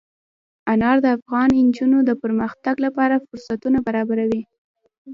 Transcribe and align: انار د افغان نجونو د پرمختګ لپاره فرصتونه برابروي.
انار 0.73 0.97
د 1.05 1.07
افغان 1.17 1.49
نجونو 1.67 1.97
د 2.09 2.11
پرمختګ 2.23 2.75
لپاره 2.85 3.23
فرصتونه 3.27 3.77
برابروي. 3.87 4.41